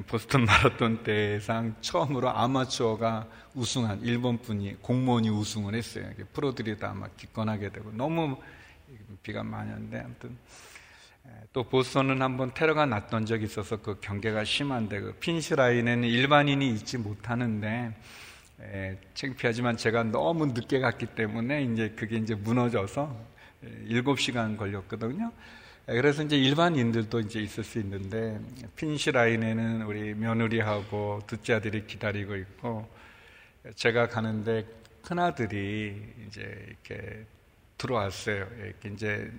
보스턴 0.08 0.46
마라톤 0.46 1.04
대상 1.04 1.76
처음으로 1.82 2.30
아마추어가 2.30 3.28
우승한 3.56 4.02
일본 4.02 4.38
분이 4.40 4.82
공무원이 4.82 5.30
우승을 5.30 5.76
했어요. 5.76 6.10
프로들이 6.34 6.78
다 6.78 6.94
막 6.94 7.16
기권하게 7.18 7.70
되고 7.70 7.92
너무 7.92 8.38
비가 9.24 9.44
많이 9.44 9.72
왔는데 9.72 10.00
아무튼 10.00 10.38
또 11.54 11.64
보스턴은 11.64 12.22
한번 12.22 12.54
테러가 12.54 12.86
났던 12.86 13.26
적이 13.26 13.46
있어서 13.46 13.78
그 13.78 14.00
경계가 14.00 14.44
심한데 14.44 15.00
그 15.00 15.14
핀시 15.20 15.56
라인에는 15.56 16.08
일반인이 16.08 16.70
있지 16.72 16.98
못하는데 16.98 17.96
에, 18.62 18.98
창피하지만 19.14 19.78
제가 19.78 20.04
너무 20.04 20.48
늦게 20.48 20.80
갔기 20.80 21.08
때문에 21.08 21.64
이제 21.64 21.90
그게 21.96 22.18
이제 22.18 22.36
무너져서 22.36 23.16
7시간 23.88 24.58
걸렸거든요. 24.58 25.32
그래서 25.86 26.24
이제 26.24 26.38
일반인들도 26.38 27.20
이제 27.22 27.40
있을 27.40 27.64
수 27.64 27.80
있는데 27.80 28.40
핀시 28.76 29.12
라인에는 29.12 29.82
우리 29.84 30.14
며느리하고 30.14 31.22
둘째 31.26 31.54
아들이 31.54 31.88
기다리고 31.88 32.36
있고 32.36 32.88
제가 33.76 34.08
가는데 34.08 34.68
큰 35.02 35.18
아들이 35.18 36.00
이제 36.28 36.42
이렇게 36.68 37.26
들어왔어요. 37.78 38.48
이렇게 38.64 38.90
이제 38.90 39.32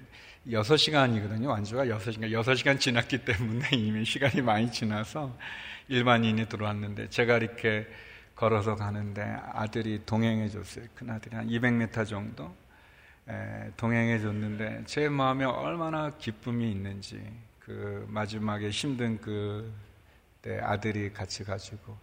6시간이거든요. 0.48 1.46
완주가 1.46 1.84
6시간. 1.84 2.32
6시간 2.32 2.80
지났기 2.80 3.18
때문에 3.18 3.68
이미 3.76 4.04
시간이 4.04 4.42
많이 4.42 4.72
지나서 4.72 5.36
일반인이 5.88 6.48
들어왔는데 6.48 7.10
제가 7.10 7.36
이렇게 7.36 7.86
걸어서 8.40 8.74
가는데 8.74 9.22
아들이 9.52 10.00
동행해 10.06 10.48
줬어요. 10.48 10.86
큰 10.94 11.10
아들이 11.10 11.36
한 11.36 11.46
200m 11.46 12.06
정도 12.06 12.54
동행해 13.76 14.18
줬는데 14.18 14.84
제 14.86 15.08
마음에 15.08 15.44
얼마나 15.44 16.10
기쁨이 16.10 16.70
있는지 16.70 17.22
그 17.58 18.06
마지막에 18.08 18.70
힘든 18.70 19.20
그 19.20 19.90
때 20.42 20.58
아들이 20.60 21.12
같이 21.12 21.44
가지고 21.44 21.96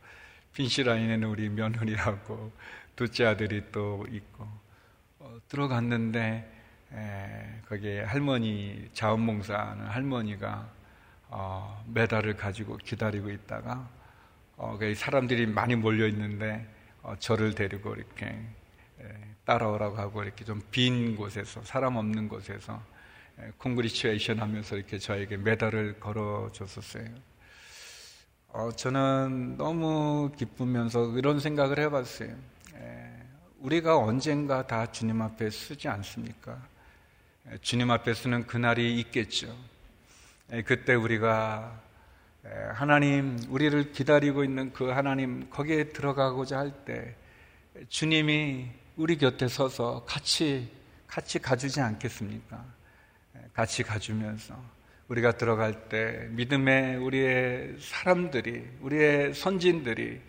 빈시라인에는 0.54 1.28
우리 1.28 1.50
며느리하고 1.50 2.52
둘째 2.95 3.26
아들이 3.26 3.63
또 3.71 4.06
있고 4.10 4.47
어, 5.19 5.38
들어갔는데 5.47 6.54
에, 6.93 7.62
거기에 7.67 8.04
할머니 8.04 8.89
자원봉사하는 8.93 9.86
할머니가 9.88 10.69
어, 11.30 11.84
메달을 11.93 12.36
가지고 12.38 12.78
기다리고 12.78 13.30
있다가 13.30 13.89
어, 14.58 14.78
사람들이 14.96 15.46
많이 15.46 15.76
몰려 15.76 16.08
있는데 16.08 16.67
어, 17.04 17.15
저를 17.20 17.54
데리고 17.54 17.93
이렇게 17.93 18.26
에, 18.26 19.04
따라오라고 19.46 19.96
하고 19.98 20.24
이렇게 20.24 20.43
좀 20.43 20.62
빈 20.72 21.15
곳에서 21.15 21.62
사람 21.63 21.96
없는 21.96 22.28
곳에서 22.28 22.82
콩그리치에이션 23.60 24.39
하면서 24.39 24.76
이렇게 24.76 24.98
저에게 24.98 25.38
메달을 25.38 26.00
걸어 26.00 26.52
줬었어요. 26.52 27.06
어, 28.48 28.72
저는 28.72 29.58
너무 29.58 30.32
기쁘면서 30.36 31.15
이런 31.17 31.39
생각을 31.39 31.78
해봤어요. 31.80 32.36
에, 32.76 33.13
우리가 33.60 33.98
언젠가 33.98 34.65
다 34.65 34.91
주님 34.91 35.22
앞에 35.22 35.52
쓰지 35.52 35.88
않습니까? 35.88 36.60
에, 37.52 37.58
주님 37.60 37.91
앞에 37.91 38.15
쓰는 38.15 38.48
그날이 38.48 39.00
있겠죠. 39.02 39.56
에, 40.52 40.63
그때 40.63 40.96
우리가 40.96 41.80
하나님, 42.74 43.38
우리를 43.50 43.92
기다리고 43.92 44.44
있는 44.44 44.72
그 44.74 44.90
하나님, 44.90 45.50
거기에 45.50 45.86
들어가고자 45.90 46.58
할 46.58 46.72
때, 46.86 47.16
주님이 47.90 48.68
우리 48.96 49.18
곁에 49.18 49.48
서서 49.48 50.06
같이, 50.06 50.70
같이 51.08 51.40
가주지 51.40 51.82
않겠습니까? 51.82 52.64
같이 53.54 53.84
가주면서, 53.84 54.56
우리가 55.08 55.34
들어갈 55.34 55.90
때, 55.90 56.28
믿음의 56.32 56.98
우리의 56.98 57.76
사람들이, 57.80 58.64
우리의 58.82 59.34
선진들이, 59.34 60.22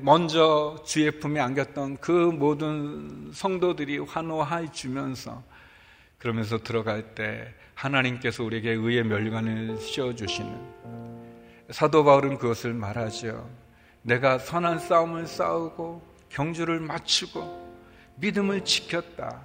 먼저 0.00 0.82
주의 0.86 1.10
품에 1.10 1.40
안겼던 1.40 1.98
그 1.98 2.10
모든 2.10 3.30
성도들이 3.32 3.98
환호해 3.98 4.70
주면서, 4.72 5.42
그러면서 6.18 6.58
들어갈 6.58 7.14
때 7.14 7.52
하나님께서 7.74 8.42
우리에게 8.42 8.70
의의 8.70 9.04
멸관을 9.04 9.78
씌워주시는 9.78 11.15
사도 11.70 12.04
바울은 12.04 12.38
그것을 12.38 12.72
말하죠. 12.74 13.48
내가 14.02 14.38
선한 14.38 14.78
싸움을 14.78 15.26
싸우고 15.26 16.02
경주를 16.28 16.80
마치고 16.80 17.66
믿음을 18.16 18.64
지켰다. 18.64 19.44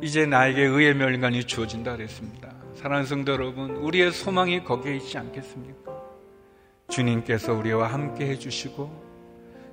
이제 0.00 0.26
나에게 0.26 0.62
의의 0.62 0.94
멸관이 0.94 1.44
주어진다 1.44 1.96
그랬습니다. 1.96 2.52
사랑하는 2.76 3.06
성도 3.06 3.32
여러분, 3.32 3.70
우리의 3.76 4.12
소망이 4.12 4.64
거기에 4.64 4.96
있지 4.96 5.18
않겠습니까? 5.18 5.92
주님께서 6.88 7.52
우리와 7.52 7.92
함께 7.92 8.26
해주시고, 8.28 9.10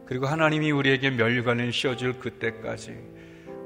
그리고 0.05 0.25
하나님이 0.25 0.71
우리에게 0.71 1.11
멸관을 1.11 1.71
씌워줄 1.71 2.19
그때까지 2.19 2.97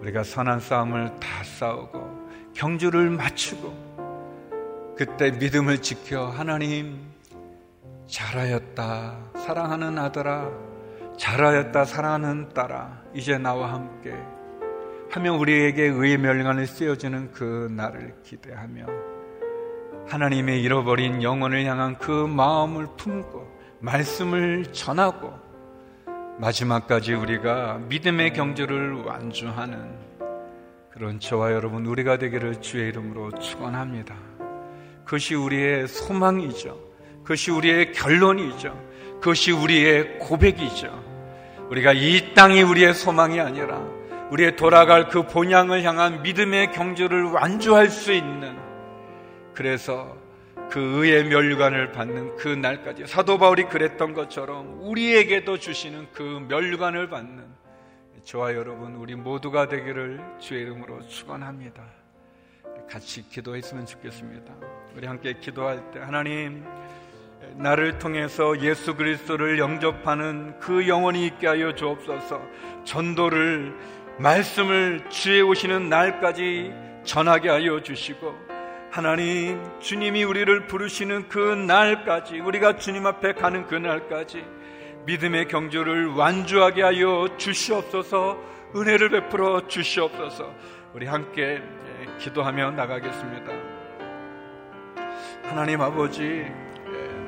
우리가 0.02 0.24
선한 0.24 0.60
싸움을 0.60 1.20
다 1.20 1.44
싸우고, 1.44 2.30
경주를 2.54 3.10
마치고, 3.10 4.96
그때 4.96 5.32
믿음을 5.32 5.82
지켜 5.82 6.28
하나님, 6.28 7.11
잘하였다. 8.12 9.32
사랑하는 9.38 9.98
아들아, 9.98 10.52
잘하였다. 11.18 11.86
사랑하는 11.86 12.50
딸아, 12.50 13.04
이제 13.14 13.38
나와 13.38 13.74
함께 13.74 14.14
하며 15.10 15.34
우리에게 15.34 15.84
의의 15.84 16.18
멸관을 16.18 16.68
씌워주는 16.68 17.32
그 17.32 17.72
날을 17.72 18.16
기대하며 18.24 18.86
하나님의 20.08 20.62
잃어버린 20.62 21.24
영혼을 21.24 21.66
향한 21.66 21.98
그 21.98 22.12
마음을 22.12 22.88
품고 22.98 23.50
말씀을 23.80 24.66
전하고 24.74 25.34
마지막까지 26.38 27.14
우리가 27.14 27.80
믿음의 27.88 28.34
경주를 28.34 29.04
완주하는 29.04 29.96
그런 30.90 31.20
저와 31.20 31.54
여러분 31.54 31.86
우리가 31.86 32.18
되기를 32.18 32.62
주의 32.62 32.90
이름으로 32.90 33.32
축원합니다. 33.40 34.16
그것이 35.06 35.36
우리의 35.36 35.88
소망이죠. 35.88 36.91
그것이 37.24 37.52
우리의 37.52 37.92
결론이죠. 37.94 38.78
그것이 39.16 39.52
우리의 39.52 40.20
고백이죠. 40.20 41.12
우리가 41.70 41.94
이 41.94 42.34
땅이 42.34 42.64
우리의 42.64 42.94
소망이 42.94 43.40
아니라 43.40 43.82
우리의 44.32 44.56
돌아갈 44.56 45.08
그 45.10 45.28
본향을 45.28 45.84
향한 45.84 46.22
믿음의 46.22 46.72
경주를 46.72 47.26
완주할 47.26 47.90
수 47.90 48.12
있는 48.12 48.58
그래서 49.54 50.18
그 50.70 50.80
의의 50.80 51.26
멸관을 51.26 51.92
받는 51.92 52.38
그 52.38 52.48
날까지 52.48 53.06
사도 53.06 53.38
바울이 53.38 53.66
그랬던 53.66 54.14
것처럼 54.14 54.80
우리에게도 54.82 55.60
주시는 55.60 56.08
그 56.14 56.46
멸관을 56.48 57.10
받는 57.10 57.44
저와 58.24 58.54
여러분 58.54 58.96
우리 58.96 59.16
모두가 59.16 59.68
되기를 59.68 60.22
주의 60.40 60.62
이름으로 60.62 61.06
축원합니다. 61.08 61.84
같이 62.90 63.28
기도했으면 63.28 63.86
좋겠습니다. 63.86 64.54
우리 64.96 65.08
함께 65.08 65.34
기도할 65.34 65.92
때 65.92 66.00
하나님 66.00 66.64
나를 67.56 68.00
통해서 68.00 68.60
예수 68.62 68.96
그리스도를 68.96 69.60
영접하는 69.60 70.60
그 70.60 70.88
영혼이 70.88 71.26
있게 71.26 71.48
하여 71.48 71.76
주옵소서. 71.76 72.42
전도를 72.84 73.74
말씀을 74.18 75.10
주에 75.10 75.42
오시는 75.42 75.90
날까지 75.90 76.74
전하게 77.04 77.50
하여 77.50 77.82
주시고 77.82 78.36
하나님 78.92 79.64
주님이 79.80 80.24
우리를 80.24 80.68
부르시는 80.68 81.30
그 81.30 81.40
날까지 81.40 82.40
우리가 82.40 82.78
주님 82.78 83.06
앞에 83.08 83.34
가는 83.34 83.66
그 83.68 83.76
날까지 83.76 84.44
믿음의 85.06 85.48
경주를 85.48 86.08
완주하게 86.08 86.84
하여 86.84 87.28
주시옵소서 87.38 88.38
은혜를 88.76 89.10
베풀어 89.10 89.68
주시옵소서 89.68 90.54
우리 90.94 91.08
함께 91.08 91.62
기도하며 92.20 92.72
나가겠습니다 92.72 93.52
하나님 95.44 95.82
아버지 95.82 96.46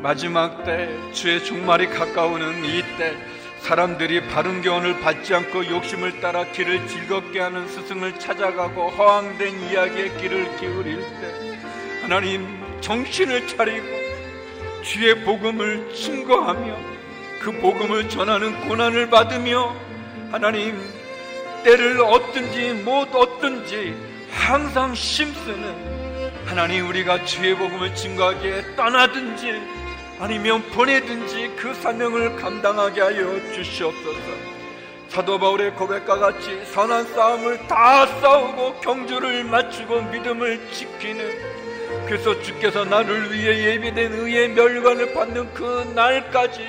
마지막 0.04 0.66
때 0.66 0.90
주의 1.14 1.42
종말이 1.46 1.88
가까우는 1.88 2.66
이때 2.66 3.16
사람들이 3.62 4.28
바른 4.28 4.62
교훈을 4.62 5.00
받지 5.00 5.34
않고 5.34 5.66
욕심을 5.66 6.20
따라 6.20 6.44
길을 6.52 6.90
즐겁게 6.90 7.40
하는 7.40 7.66
스승을 7.70 8.20
찾아가고 8.20 8.90
허황된 8.90 9.62
이야기에 9.62 10.10
길을 10.18 10.58
기울일 10.58 11.00
때 11.00 11.58
하나님 12.02 12.46
정신을 12.82 13.48
차리고 13.48 13.88
주의 14.84 15.24
복음을 15.24 15.96
증거하며 15.96 16.78
그 17.40 17.54
복음을 17.62 18.10
전하는 18.10 18.68
고난을 18.68 19.10
받으며 19.10 19.74
하나님 20.34 20.78
때를 21.64 22.02
얻든지 22.02 22.84
못 22.84 23.16
얻든지 23.16 23.96
항상 24.32 24.94
심쓰는 24.94 25.94
하나님 26.46 26.90
우리가 26.90 27.24
주의 27.24 27.56
복음을 27.56 27.96
증거하기에 27.96 28.76
떠나든지 28.76 29.73
아니면 30.20 30.62
보내든지 30.72 31.54
그 31.58 31.74
사명을 31.74 32.36
감당하게 32.36 33.02
하여 33.02 33.54
주시옵소서. 33.54 34.54
사도 35.10 35.38
바울의 35.38 35.76
고백과 35.76 36.18
같이 36.18 36.66
선한 36.74 37.14
싸움을 37.14 37.68
다 37.68 38.08
싸우고 38.08 38.80
경주를 38.82 39.44
마치고 39.44 40.02
믿음을 40.04 40.60
지키는 40.72 41.54
그래서 42.08 42.42
주께서 42.42 42.84
나를 42.84 43.32
위해 43.32 43.74
예비된 43.74 44.12
의의 44.12 44.50
멸관을 44.50 45.14
받는 45.14 45.54
그 45.54 45.92
날까지 45.94 46.68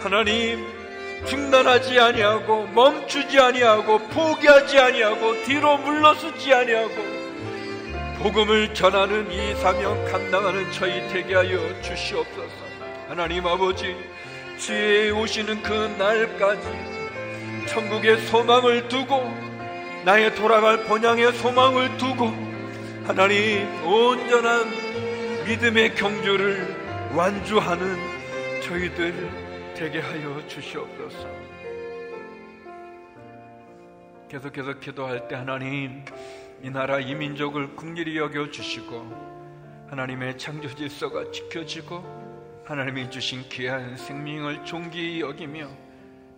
하나님 0.00 0.66
중단하지 1.24 1.98
아니하고 1.98 2.66
멈추지 2.74 3.38
아니하고 3.38 3.98
포기하지 4.08 4.78
아니하고 4.78 5.42
뒤로 5.44 5.78
물러서지 5.78 6.52
아니하고 6.52 6.94
복음을 8.18 8.74
전하는 8.74 9.30
이 9.32 9.54
사명 9.56 10.04
감당하는 10.04 10.70
저희 10.72 11.08
되게 11.08 11.34
하여 11.34 11.58
주시옵소서. 11.80 12.51
하나님 13.12 13.46
아버지, 13.46 13.94
주에 14.56 15.10
오시는 15.10 15.62
그 15.62 15.70
날까지 15.98 16.66
천국의 17.68 18.16
소망을 18.22 18.88
두고 18.88 19.30
나의 20.02 20.34
돌아갈 20.34 20.84
본향의 20.84 21.34
소망을 21.34 21.94
두고 21.98 22.28
하나님 23.04 23.68
온전한 23.84 24.64
믿음의 25.46 25.94
경주를 25.94 26.74
완주하는 27.14 27.98
저희들 28.62 29.74
되게 29.74 30.00
하여 30.00 30.48
주시옵소서. 30.48 31.28
계속해서 34.30 34.78
기도할 34.78 35.28
때 35.28 35.34
하나님 35.34 36.02
이 36.62 36.70
나라 36.70 36.98
이 36.98 37.14
민족을 37.14 37.76
국리히 37.76 38.16
여겨 38.16 38.50
주시고 38.50 39.86
하나님의 39.90 40.38
창조 40.38 40.74
질서가 40.74 41.30
지켜지고 41.30 42.21
하나님이 42.64 43.10
주신 43.10 43.42
귀한 43.48 43.96
생명을 43.96 44.64
존귀히 44.64 45.20
여기며 45.20 45.68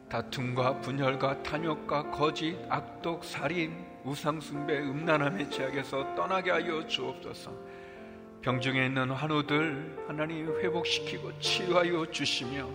다툼과 0.09 0.81
분열과 0.81 1.43
탐욕과 1.43 2.11
거짓, 2.11 2.57
악독, 2.71 3.25
살인, 3.25 3.85
우상숭배, 4.05 4.79
음란함의 4.79 5.51
죄악에서 5.51 6.15
떠나게 6.15 6.51
하여 6.51 6.87
주옵소서. 6.87 7.53
병중에 8.41 8.87
있는 8.87 9.11
환우들 9.11 10.05
하나님 10.07 10.49
회복시키고 10.61 11.39
치유하여 11.41 12.07
주시며 12.11 12.69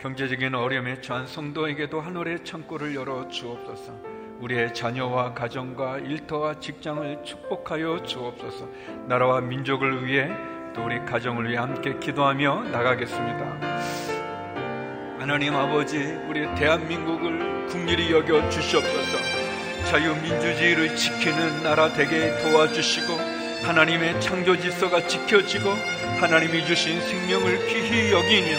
경제적인 0.00 0.54
어려움에 0.54 1.00
처한 1.00 1.26
성도에게도 1.26 2.00
하늘의 2.00 2.44
창고를 2.44 2.94
열어 2.96 3.28
주옵소서. 3.28 3.92
우리의 4.40 4.74
자녀와 4.74 5.34
가정과 5.34 5.98
일터와 5.98 6.60
직장을 6.60 7.24
축복하여 7.24 8.02
주옵소서. 8.02 8.68
나라와 9.06 9.40
민족을 9.40 10.06
위해 10.06 10.30
또 10.74 10.84
우리 10.84 11.04
가정을 11.04 11.48
위해 11.48 11.58
함께 11.58 11.98
기도하며 11.98 12.64
나가겠습니다. 12.70 13.58
하나님 15.18 15.54
아버지, 15.54 15.98
우리 16.28 16.46
대한민국을 16.54 17.66
국리히 17.68 18.12
여겨 18.12 18.48
주시옵소서. 18.50 19.18
자유민주주의를 19.86 20.96
지키는 20.96 21.62
나라 21.62 21.92
되게 21.92 22.36
도와주시고 22.38 23.14
하나님의 23.62 24.20
창조 24.20 24.56
질서가 24.56 25.06
지켜지고 25.06 25.70
하나님이 26.20 26.64
주신 26.66 27.00
생명을 27.00 27.66
귀히 27.66 28.12
여기며 28.12 28.56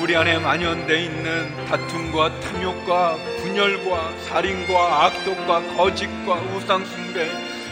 우리 0.00 0.16
안에 0.16 0.38
만연되어 0.38 0.96
있는 0.96 1.66
다툼과 1.66 2.40
탐욕과 2.40 3.16
분열과 3.42 4.18
살인과 4.24 5.04
악독과 5.06 5.76
거짓과 5.76 6.34
우상숭배 6.34 7.30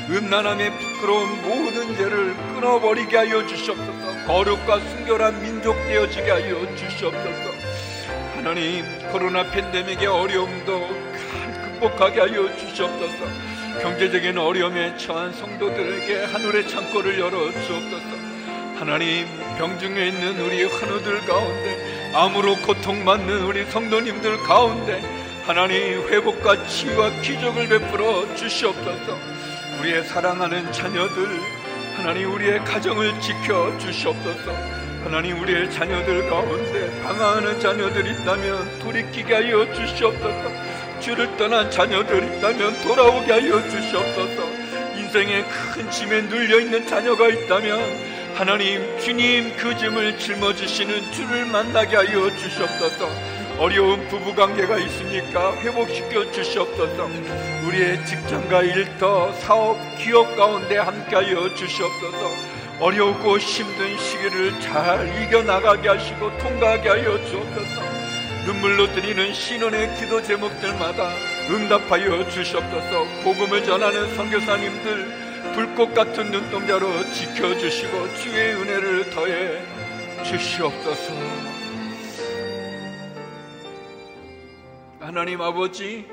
음란함의 0.08 0.91
부끄러운 1.02 1.42
모든 1.42 1.96
죄를 1.96 2.34
끊어버리게 2.54 3.16
하여 3.16 3.44
주시옵소서. 3.44 4.24
거룩과 4.24 4.78
순결한 4.78 5.42
민족 5.42 5.74
되어지게 5.88 6.30
하여 6.30 6.76
주시옵소서. 6.76 7.50
하나님 8.36 8.84
코로나 9.10 9.42
팬데믹의 9.50 10.06
어려움도 10.06 10.88
극복하게 11.80 12.20
하여 12.20 12.56
주시옵소서. 12.56 13.24
경제적인 13.82 14.38
어려움에 14.38 14.96
처한 14.96 15.32
성도들에게 15.32 16.24
하늘의 16.26 16.68
창고를 16.68 17.18
열어 17.18 17.50
주옵소서. 17.50 18.22
하나님 18.76 19.26
병중에 19.58 20.06
있는 20.06 20.40
우리 20.40 20.64
환우들 20.64 21.26
가운데 21.26 22.12
암으로 22.14 22.56
고통받는 22.58 23.42
우리 23.42 23.64
성도님들 23.64 24.38
가운데 24.44 25.02
하나님 25.44 26.08
회복과 26.08 26.68
치유와 26.68 27.10
기적을 27.22 27.68
베풀어 27.68 28.36
주시옵소서 28.36 29.31
우리의 29.82 30.04
사랑하는 30.04 30.70
자녀들 30.70 31.40
하나님 31.96 32.32
우리의 32.32 32.60
가정을 32.64 33.20
지켜 33.20 33.76
주시옵소서. 33.78 34.52
하나님 35.02 35.40
우리의 35.40 35.72
자녀들 35.72 36.30
가운데 36.30 37.02
방황하는 37.02 37.58
자녀들 37.58 38.06
있다면 38.06 38.78
돌이키게 38.78 39.34
하여 39.34 39.72
주시옵소서. 39.74 40.52
주를 41.00 41.36
떠난 41.36 41.68
자녀들 41.68 42.22
있다면 42.22 42.80
돌아오게 42.82 43.32
하여 43.32 43.60
주시옵소서. 43.70 44.48
인생의 44.98 45.44
큰 45.48 45.90
짐에 45.90 46.22
눌려 46.22 46.60
있는 46.60 46.86
자녀가 46.86 47.28
있다면 47.28 47.80
하나님 48.34 48.98
주님 49.00 49.56
그 49.56 49.76
짐을 49.76 50.16
짊어지시는 50.16 51.10
주를 51.10 51.44
만나게 51.46 51.96
하여 51.96 52.30
주시옵소서 52.36 53.31
어려운 53.62 54.08
부부관계가 54.08 54.76
있습니까? 54.78 55.54
회복시켜 55.60 56.32
주시옵소서 56.32 57.08
우리의 57.64 58.04
직장과 58.04 58.64
일터 58.64 59.32
사업 59.34 59.76
기업 59.98 60.34
가운데 60.34 60.78
함께하여 60.78 61.54
주시옵소서 61.54 62.30
어렵고 62.80 63.38
힘든 63.38 63.96
시기를 63.96 64.60
잘 64.60 65.06
이겨나가게 65.22 65.90
하시고 65.90 66.38
통과하게 66.38 66.88
하여 66.88 67.24
주옵소서 67.24 67.82
눈물로 68.46 68.92
드리는 68.94 69.32
신원의 69.32 69.94
기도 69.94 70.20
제목들마다 70.20 71.12
응답하여 71.48 72.28
주시옵소서 72.30 73.22
복음을 73.22 73.62
전하는 73.62 74.12
선교사님들 74.16 75.52
불꽃 75.54 75.94
같은 75.94 76.32
눈동자로 76.32 77.12
지켜주시고 77.12 78.16
주의 78.16 78.54
은혜를 78.54 79.10
더해 79.10 79.62
주시옵소서. 80.24 81.61
하나님 85.12 85.42
아버지, 85.42 86.06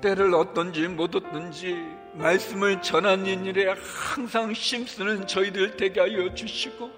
때를 0.00 0.34
얻든지 0.34 0.88
못 0.88 1.14
얻든지 1.14 1.76
말씀을 2.14 2.82
전하는 2.82 3.44
일에 3.44 3.72
항상 3.78 4.50
힘쓰는 4.50 5.28
저희들 5.28 5.76
되게 5.76 6.00
하여 6.00 6.34
주시고 6.34 6.90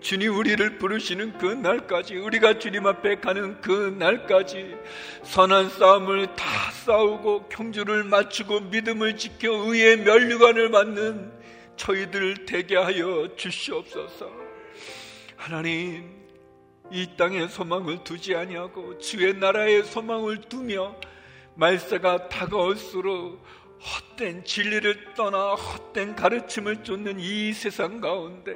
주님 0.00 0.34
우리를 0.34 0.78
부르시는 0.78 1.36
그 1.36 1.44
날까지 1.44 2.16
우리가 2.16 2.58
주님 2.58 2.86
앞에 2.86 3.16
가는 3.16 3.60
그 3.60 3.94
날까지 3.98 4.76
선한 5.24 5.68
싸움을 5.68 6.34
다 6.34 6.70
싸우고 6.86 7.50
경주를 7.50 8.04
맞추고 8.04 8.60
믿음을 8.60 9.18
지켜 9.18 9.52
의의 9.52 9.98
면류관을 9.98 10.70
받는 10.70 11.32
저희들 11.76 12.46
되게 12.46 12.76
하여 12.76 13.28
주시옵소서. 13.36 14.30
하나님 15.36 16.15
이 16.90 17.08
땅에 17.16 17.48
소망을 17.48 18.04
두지 18.04 18.34
아니하고 18.34 18.98
주의 18.98 19.34
나라에 19.34 19.82
소망을 19.82 20.42
두며 20.42 20.94
말세가 21.54 22.28
다가올수록 22.28 23.44
헛된 23.80 24.44
진리를 24.44 25.14
떠나 25.14 25.54
헛된 25.54 26.16
가르침을 26.16 26.82
쫓는 26.82 27.20
이 27.20 27.52
세상 27.52 28.00
가운데 28.00 28.54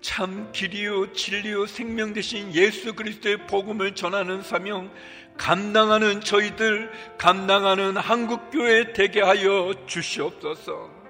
참 0.00 0.50
길이요 0.52 1.12
진리요 1.12 1.66
생명 1.66 2.12
되신 2.12 2.52
예수 2.54 2.94
그리스도의 2.94 3.46
복음을 3.46 3.94
전하는 3.94 4.42
사명 4.42 4.90
감당하는 5.36 6.20
저희들 6.20 6.90
감당하는 7.16 7.96
한국 7.96 8.50
교회 8.50 8.92
되게 8.92 9.22
하여 9.22 9.72
주시옵소서. 9.86 11.02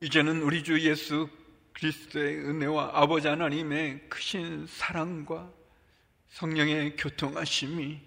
이제는 0.00 0.42
우리 0.42 0.64
주 0.64 0.80
예수 0.80 1.28
그리스도의 1.74 2.38
은혜와 2.38 2.90
아버지 2.94 3.28
하나님의 3.28 4.08
크신 4.08 4.66
사랑과 4.66 5.50
성령의 6.28 6.96
교통하심이 6.96 8.00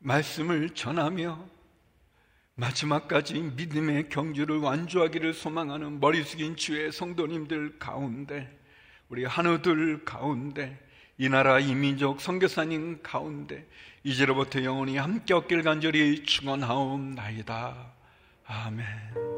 말씀을 0.00 0.70
전하며 0.70 1.48
마지막까지 2.54 3.34
믿음의 3.56 4.08
경주를 4.08 4.58
완주하기를 4.58 5.32
소망하는 5.32 6.00
머리 6.00 6.24
숙인 6.24 6.56
주의 6.56 6.90
성도님들 6.90 7.78
가운데 7.78 8.58
우리 9.08 9.24
한우들 9.24 10.04
가운데 10.04 10.78
이 11.18 11.28
나라 11.28 11.58
이민족 11.58 12.20
선교사님 12.20 13.00
가운데 13.02 13.66
이제로부터 14.04 14.62
영원히 14.62 14.96
함께 14.96 15.34
얻길 15.34 15.62
간절히 15.62 16.24
축원하옵나이다. 16.24 17.92
아멘. 18.46 19.37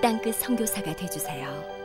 땅끝 0.00 0.36
성교사가 0.36 0.94
되주세요 0.94 1.77